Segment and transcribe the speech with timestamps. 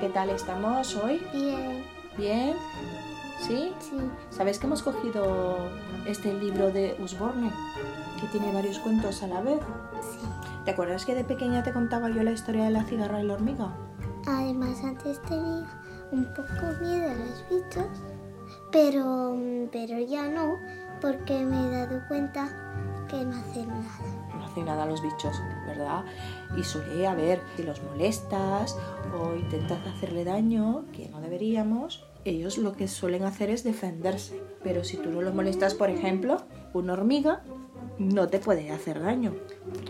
[0.00, 1.20] ¿Qué tal estamos hoy?
[1.32, 1.84] Bien.
[2.16, 2.54] ¿Bien?
[3.38, 3.72] ¿Sí?
[3.78, 3.96] Sí.
[4.30, 5.58] ¿Sabéis que hemos cogido
[6.06, 7.50] este libro de Usborne?
[8.18, 9.60] Que tiene varios cuentos a la vez.
[10.00, 10.26] Sí.
[10.64, 13.34] ¿Te acuerdas que de pequeña te contaba yo la historia de la cigarra y la
[13.34, 13.74] hormiga?
[14.26, 15.68] Además, antes tenía
[16.12, 18.00] un poco miedo a los bichos,
[18.72, 19.36] pero,
[19.70, 20.58] pero ya no,
[21.02, 22.48] porque me he dado cuenta
[23.08, 24.09] que no hacen nada.
[24.60, 26.04] No hacen nada a los bichos, ¿verdad?
[26.56, 28.76] Y suele haber, si los molestas
[29.18, 34.40] o intentas hacerle daño, que no deberíamos, ellos lo que suelen hacer es defenderse.
[34.62, 36.42] Pero si tú no los molestas, por ejemplo,
[36.74, 37.42] una hormiga
[37.98, 39.34] no te puede hacer daño.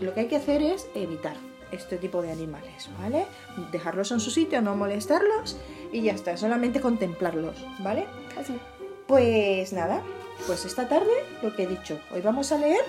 [0.01, 1.35] Lo que hay que hacer es evitar
[1.71, 3.25] este tipo de animales, ¿vale?
[3.71, 5.57] Dejarlos en su sitio, no molestarlos
[5.91, 8.05] y ya está, solamente contemplarlos, ¿vale?
[8.37, 8.57] Así.
[9.07, 10.01] Pues nada,
[10.47, 11.11] pues esta tarde
[11.41, 12.81] lo que he dicho, hoy vamos a leer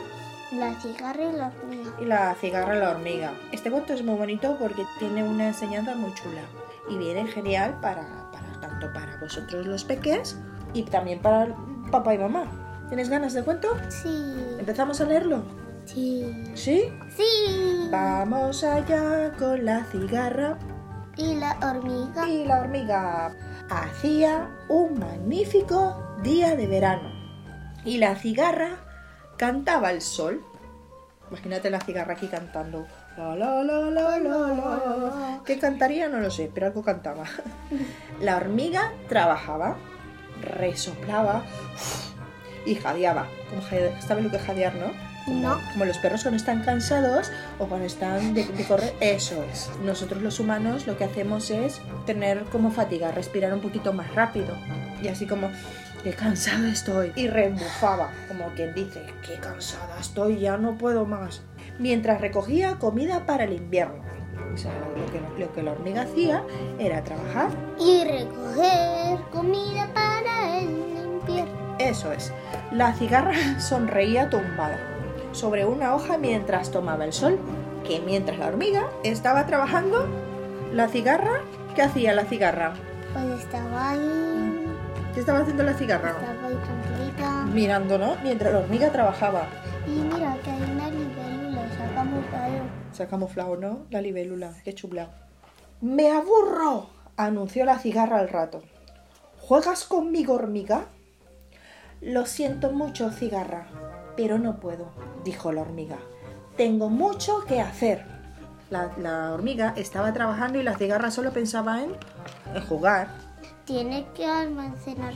[0.52, 1.90] La cigarra y la hormiga.
[2.00, 3.32] y la cigarra y la hormiga.
[3.52, 6.42] Este cuento es muy bonito porque tiene una enseñanza muy chula
[6.90, 10.38] y viene genial para, para tanto para vosotros los peques
[10.74, 11.54] y también para
[11.90, 12.44] papá y mamá.
[12.88, 13.68] ¿Tienes ganas de cuento?
[13.88, 14.34] Sí.
[14.58, 15.42] ¿Empezamos a leerlo?
[15.86, 16.52] Sí.
[16.54, 16.92] ¿Sí?
[17.16, 17.88] Sí.
[17.90, 20.58] Vamos allá con la cigarra
[21.16, 22.28] Y la hormiga.
[22.28, 23.34] y la hormiga.
[23.70, 27.10] Hacía un magnífico día de verano
[27.84, 28.81] y la cigarra
[29.46, 30.40] cantaba al sol.
[31.30, 32.86] Imagínate la cigarra aquí cantando.
[33.16, 35.40] La, la, la, la, la, la.
[35.44, 36.08] ¿Qué cantaría?
[36.08, 37.24] No lo sé, pero algo cantaba.
[38.20, 39.76] La hormiga trabajaba,
[40.42, 41.42] resoplaba
[42.64, 43.26] y jadeaba.
[43.50, 44.92] Como jade- ¿Sabes lo que es jadear, no?
[45.24, 45.60] Como, No.
[45.72, 48.94] como los perros cuando están cansados o cuando están de, de correr.
[49.00, 49.70] Eso es.
[49.84, 54.54] Nosotros los humanos lo que hacemos es tener como fatiga, respirar un poquito más rápido.
[55.02, 55.50] Y así como,
[56.02, 57.12] qué cansada estoy.
[57.16, 61.42] Y rebufaba, como quien dice, qué cansada estoy, ya no puedo más.
[61.78, 64.02] Mientras recogía comida para el invierno.
[64.52, 66.42] O sea, lo que, lo que la hormiga hacía
[66.78, 67.50] era trabajar.
[67.78, 71.76] Y recoger comida para el invierno.
[71.78, 72.32] Eso es.
[72.70, 74.78] La cigarra sonreía tumbada
[75.32, 77.38] sobre una hoja mientras tomaba el sol,
[77.86, 80.06] que mientras la hormiga estaba trabajando,
[80.72, 81.40] la cigarra,
[81.74, 82.74] ¿qué hacía la cigarra?
[83.12, 84.51] Pues estaba ahí.
[85.14, 86.10] ¿Qué estaba haciendo la cigarra?
[86.10, 87.44] Estaba ahí tranquilita.
[87.52, 88.16] Mirando, ¿no?
[88.22, 89.46] Mientras la hormiga trabajaba.
[89.86, 91.62] Y mira que hay una libélula.
[91.76, 92.62] Sacamos calor.
[92.92, 93.86] Se ha camuflado, ¿no?
[93.90, 95.10] La libélula, qué chula.
[95.82, 96.88] ¡Me aburro!
[97.16, 98.62] anunció la cigarra al rato.
[99.38, 100.86] ¿Juegas conmigo, hormiga?
[102.00, 103.66] Lo siento mucho, cigarra,
[104.16, 104.92] pero no puedo,
[105.24, 105.98] dijo la hormiga.
[106.56, 108.04] Tengo mucho que hacer.
[108.70, 111.92] La, la hormiga estaba trabajando y la cigarra solo pensaba en,
[112.54, 113.31] en jugar.
[113.64, 115.14] Tiene que almacenar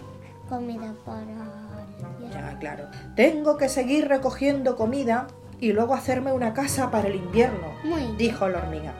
[0.49, 1.29] comida para el
[2.01, 2.51] invierno.
[2.51, 2.84] Ya, claro.
[3.17, 5.27] Tengo que seguir recogiendo comida
[5.61, 7.69] y luego hacerme una casa para el invierno.
[7.85, 8.93] Muy dijo la hormiga.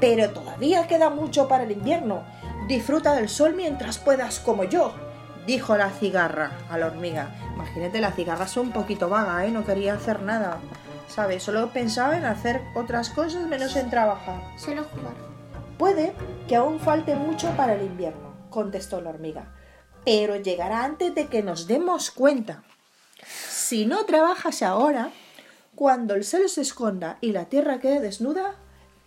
[0.00, 2.22] Pero todavía queda mucho para el invierno.
[2.68, 4.92] Disfruta del sol mientras puedas como yo,
[5.46, 7.34] dijo la cigarra a la hormiga.
[7.54, 9.50] Imagínate, la cigarra es un poquito vaga, ¿eh?
[9.50, 10.58] No quería hacer nada,
[11.08, 11.42] ¿sabes?
[11.42, 14.40] Solo pensaba en hacer otras cosas menos en trabajar.
[14.56, 15.14] Solo jugar.
[15.78, 16.12] Puede
[16.46, 19.54] que aún falte mucho para el invierno, contestó la hormiga,
[20.04, 22.62] pero llegará antes de que nos demos cuenta.
[23.24, 25.10] Si no trabajas ahora,
[25.74, 28.56] cuando el sol se esconda y la tierra quede desnuda,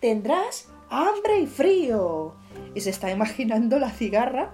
[0.00, 2.34] tendrás hambre y frío.
[2.74, 4.52] Y se está imaginando la cigarra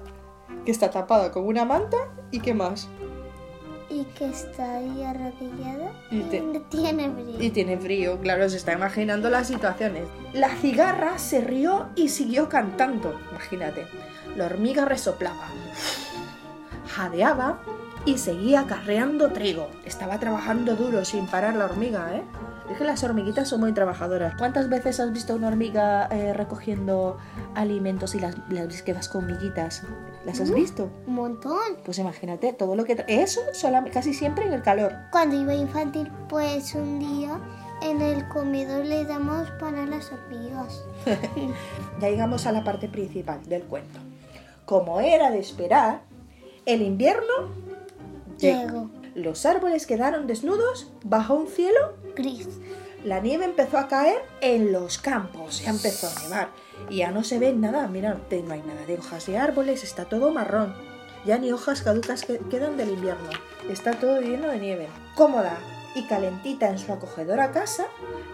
[0.65, 1.97] que está tapada con una manta
[2.31, 2.89] y qué más.
[3.91, 5.93] Y que está ahí arrodillada.
[6.11, 6.21] Y
[6.71, 7.37] tiene frío.
[7.41, 10.05] Y tiene frío, claro, se está imaginando las situaciones.
[10.35, 13.87] La cigarra se rió y siguió cantando, imagínate.
[14.37, 15.49] La hormiga resoplaba,
[16.89, 17.61] jadeaba
[18.05, 19.69] y seguía carreando trigo.
[19.85, 22.23] Estaba trabajando duro sin parar la hormiga, ¿eh?
[22.71, 24.35] Es que las hormiguitas son muy trabajadoras.
[24.37, 27.17] ¿Cuántas veces has visto una hormiga eh, recogiendo
[27.55, 29.83] alimentos y las, las que vas con miguitas?
[30.27, 30.91] ¿Las has visto?
[31.07, 31.59] Un montón.
[31.85, 32.97] Pues imagínate todo lo que...
[32.97, 33.41] tra- Eso
[33.93, 34.93] casi siempre en el calor.
[35.11, 37.39] Cuando iba infantil, pues un día
[37.83, 40.85] en el comedor le damos pan a las hormigas.
[42.01, 43.99] Ya llegamos a la parte principal del cuento.
[44.67, 46.03] Como era de esperar,
[46.67, 47.33] el invierno
[48.39, 48.61] llegó.
[48.71, 48.91] Llegó.
[49.19, 51.95] Los árboles quedaron desnudos bajo un cielo.
[52.15, 52.49] Gris.
[53.05, 56.49] La nieve empezó a caer en los campos, ya empezó a nevar.
[56.89, 60.05] Y ya no se ve nada, mira, no hay nada de hojas de árboles, está
[60.05, 60.75] todo marrón.
[61.25, 63.29] Ya ni hojas caducas que- quedan del invierno.
[63.69, 64.89] Está todo lleno de nieve.
[65.17, 65.59] Cómoda
[65.97, 67.87] y calentita en su acogedora casa,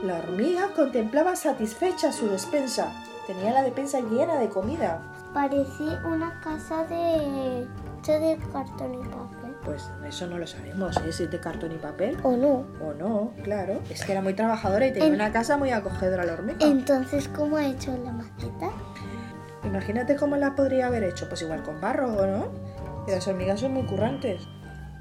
[0.03, 2.93] la hormiga contemplaba satisfecha su despensa.
[3.27, 5.03] Tenía la despensa llena de comida.
[5.33, 7.67] Parecía una casa de,
[8.07, 9.44] de cartón y papel.
[9.64, 11.12] Pues eso no lo sabemos, ¿eh?
[11.12, 12.66] si es de cartón y papel ¿O no?
[12.84, 13.81] o no, claro.
[13.88, 16.58] Es que era muy trabajadora y tenía En- una casa muy acogedora la hormiga.
[16.61, 18.70] Entonces, ¿cómo ha hecho la maceta?
[19.64, 22.49] Imagínate cómo la podría haber hecho, pues igual con barro o no.
[23.06, 24.43] Y las hormigas son muy currantes.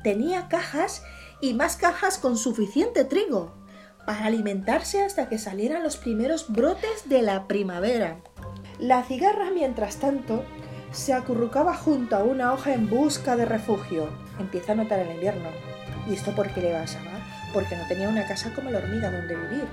[0.04, 1.04] Tenía cajas
[1.42, 3.54] y más cajas con suficiente trigo
[4.06, 8.18] para alimentarse hasta que salieran los primeros brotes de la primavera.
[8.80, 10.44] La cigarra, mientras tanto,
[10.94, 14.08] se acurrucaba junto a una hoja en busca de refugio.
[14.40, 15.50] Empieza a notar el invierno.
[16.10, 17.12] ¿Y esto por qué le pasaba?
[17.54, 19.66] Porque no tenía una casa como la hormiga donde vivir,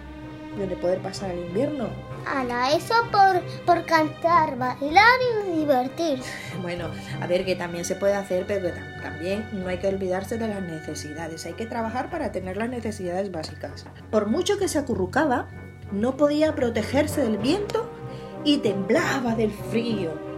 [0.59, 1.89] donde poder pasar el invierno.
[2.27, 5.19] Ala, eso por, por cantar, bailar
[5.49, 6.29] y divertirse.
[6.61, 6.87] Bueno,
[7.21, 10.37] a ver que también se puede hacer, pero que tam- también no hay que olvidarse
[10.39, 11.47] de las necesidades.
[11.47, 13.87] Hay que trabajar para tener las necesidades básicas.
[14.11, 15.49] Por mucho que se acurrucaba,
[15.93, 17.91] no podía protegerse del viento
[18.45, 20.30] y temblaba del frío.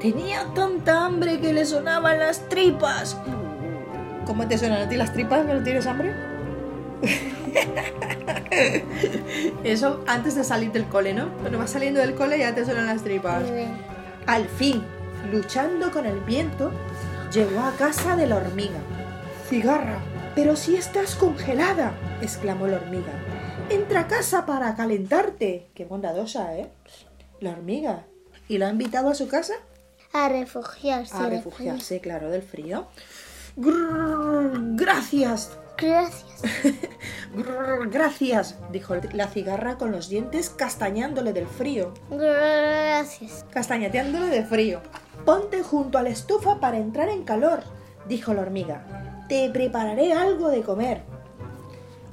[0.00, 3.18] Tenía tanta hambre que le sonaban las tripas.
[4.24, 6.14] ¿Cómo te suenan a ti las tripas cuando tienes hambre?
[9.62, 11.36] Eso antes de salir del cole, ¿no?
[11.40, 13.42] Cuando vas saliendo del cole ya te suenan las tripas.
[14.26, 14.82] Al fin,
[15.30, 16.72] luchando con el viento,
[17.30, 18.78] llegó a casa de la hormiga.
[19.50, 19.98] Cigarra,
[20.34, 21.92] pero si estás congelada,
[22.22, 23.12] exclamó la hormiga.
[23.68, 25.68] Entra a casa para calentarte.
[25.74, 26.70] Qué bondadosa, ¿eh?
[27.40, 28.04] La hormiga.
[28.48, 29.54] ¿Y la ha invitado a su casa?
[30.12, 31.16] A refugiarse.
[31.16, 32.86] A refugiarse, claro, del frío.
[33.56, 35.56] Grrr, gracias.
[35.76, 36.42] Gracias.
[37.34, 41.94] Grrr, gracias, dijo la cigarra con los dientes castañándole del frío.
[42.10, 43.44] Gracias.
[43.50, 44.80] castañeteándole de frío.
[45.24, 47.62] Ponte junto a la estufa para entrar en calor,
[48.08, 49.26] dijo la hormiga.
[49.28, 51.02] Te prepararé algo de comer.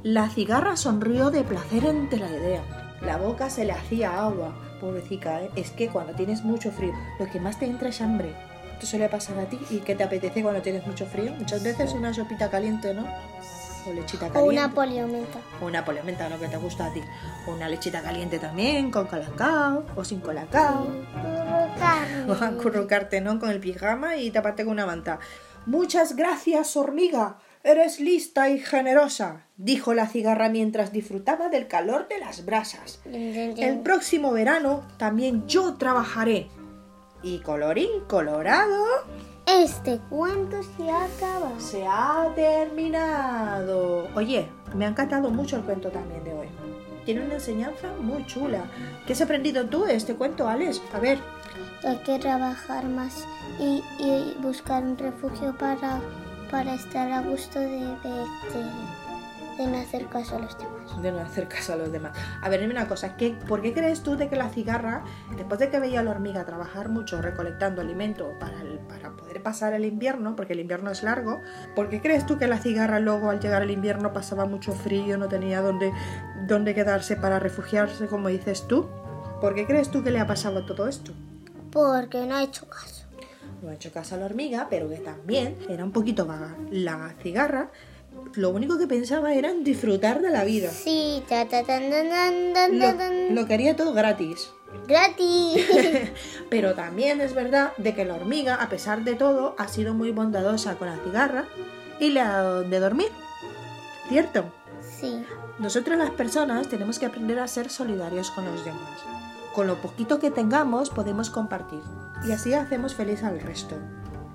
[0.03, 2.61] La cigarra sonrió de placer ante la idea.
[3.01, 4.53] La boca se le hacía agua.
[4.79, 5.49] Pobrecita, ¿eh?
[5.55, 8.33] es que cuando tienes mucho frío, lo que más te entra es hambre.
[8.73, 11.31] Esto suele pasar a ti y qué te apetece cuando tienes mucho frío.
[11.33, 13.05] Muchas veces una sopita caliente, ¿no?
[13.87, 14.53] O lechita O caliente.
[14.55, 15.39] una poliomenta.
[15.61, 17.01] O una poliomenta, lo que te gusta a ti.
[17.47, 20.87] O una lechita caliente también, con colacao o sin colacao.
[22.27, 23.39] O acurrucarte, ¿no?
[23.39, 25.19] Con el pijama y taparte con una manta.
[25.65, 27.37] Muchas gracias, hormiga.
[27.63, 32.99] Eres lista y generosa, dijo la cigarra mientras disfrutaba del calor de las brasas.
[33.05, 36.47] El próximo verano también yo trabajaré.
[37.23, 38.83] Y colorín colorado,
[39.47, 41.51] Este cuento se acaba.
[41.59, 44.07] se ha terminado.
[44.15, 46.47] Oye, me ha encantado mucho el cuento también de hoy.
[47.05, 48.65] Tiene una enseñanza muy chula.
[49.05, 50.81] ¿Qué has aprendido tú de este cuento, Alex?
[50.93, 51.17] A ver,
[51.83, 53.25] Hay que trabajar más
[53.59, 56.01] y, y buscar un refugio para,
[56.51, 58.25] para estar a gusto de, de,
[59.57, 61.01] de- no hacer caso a los demás.
[61.01, 62.17] de no hacer caso a los demás.
[62.41, 65.03] A ver, dime una cosa, ¿qué, ¿por qué crees tú de que la cigarra,
[65.35, 69.43] después de que veía a la hormiga trabajar mucho recolectando alimento para, el- para poder
[69.43, 71.39] pasar el invierno, porque el invierno es largo,
[71.75, 75.17] ¿por qué crees tú que la cigarra luego al llegar el invierno pasaba mucho frío,
[75.17, 75.91] no tenía dónde,
[76.47, 78.87] dónde quedarse para refugiarse, como dices tú?
[79.41, 81.11] ¿Por qué crees tú que le ha pasado todo esto?
[81.71, 83.05] Porque no he hecho caso.
[83.61, 86.55] No ha hecho caso a la hormiga, pero que también era un poquito vaga.
[86.71, 87.69] La cigarra
[88.33, 90.69] lo único que pensaba era en disfrutar de la vida.
[90.71, 91.63] Sí, ta ta.
[92.69, 94.51] Lo, lo quería todo gratis.
[94.87, 95.65] gratis.
[96.49, 100.11] Pero también es verdad de que la hormiga, a pesar de todo, ha sido muy
[100.11, 101.45] bondadosa con la cigarra
[101.99, 103.09] y le ha dado de dormir.
[104.09, 104.45] ¿Cierto?
[104.81, 105.23] sí,
[105.59, 109.01] Nosotros las personas tenemos que aprender a ser solidarios con los demás.
[109.53, 111.81] Con lo poquito que tengamos podemos compartir
[112.25, 113.75] y así hacemos feliz al resto.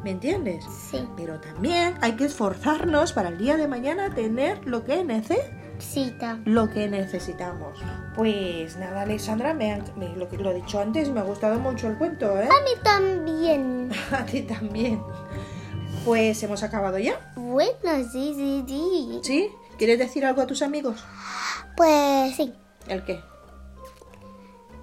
[0.05, 0.65] ¿Me entiendes?
[0.91, 5.39] sí, Pero también hay que esforzarnos para el día de mañana tener lo que, nece
[5.79, 6.39] cita.
[6.45, 7.79] lo que necesitamos.
[8.17, 11.59] Pues nada, Alexandra, me han- me- lo que lo he dicho antes, me ha gustado
[11.61, 12.45] mucho el cuento, ¿eh?
[12.49, 13.91] A mí también.
[14.13, 15.01] A ti también.
[16.05, 17.33] Pues hemos acabado ya.
[17.37, 17.71] Bueno,
[18.11, 19.21] sí, sí, sí.
[19.23, 19.51] ¿Sí?
[19.79, 21.05] ¿Quieres decir algo a tus amigos?
[21.77, 22.53] Pues sí,
[22.89, 23.21] ¿El qué?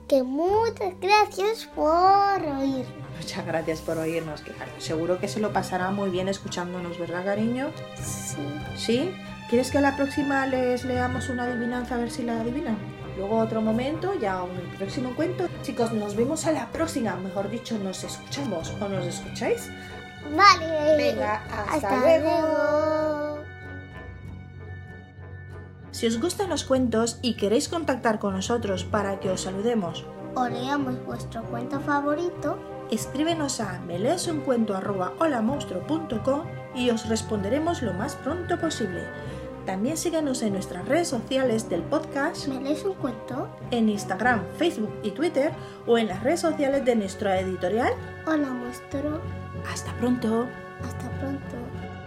[0.07, 2.85] que muchas gracias por oír.
[3.19, 4.71] Muchas gracias por oírnos, claro.
[4.77, 7.71] Seguro que se lo pasará muy bien escuchándonos, ¿verdad, cariño?
[8.01, 8.37] Sí.
[8.75, 9.15] ¿Sí?
[9.49, 12.77] ¿Quieres que a la próxima les leamos una adivinanza a ver si la adivinan?
[13.17, 15.49] Luego otro momento, ya un próximo cuento.
[15.63, 17.15] Chicos, nos vemos a la próxima.
[17.17, 19.69] Mejor dicho, nos escuchamos o nos escucháis.
[20.35, 20.95] Vale.
[20.95, 22.29] Venga, hasta luego.
[22.29, 23.39] luego.
[25.91, 30.47] Si os gustan los cuentos y queréis contactar con nosotros para que os saludemos o
[30.47, 36.41] leamos vuestro cuento favorito, escríbenos a meleesuncuento.holamonstruo.com
[36.75, 39.03] y os responderemos lo más pronto posible.
[39.65, 42.47] También síguenos en nuestras redes sociales del podcast.
[42.47, 43.49] ¿Me lees un cuento?
[43.71, 45.51] En Instagram, Facebook y Twitter
[45.85, 47.93] o en las redes sociales de nuestra editorial.
[48.25, 49.19] Hola, monstruo.
[49.71, 50.47] Hasta pronto.
[50.83, 51.98] Hasta pronto.